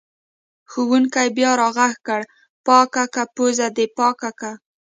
ښوونکي 0.71 1.27
بیا 1.37 1.51
راغږ 1.61 1.93
کړ: 2.07 2.21
پاکه 2.65 3.03
که 3.13 3.23
پوزه 3.35 3.67
دې 3.77 3.85
پاکه 3.97 4.29
که! 4.39 4.51